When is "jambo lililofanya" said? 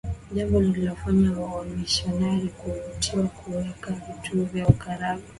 0.33-1.31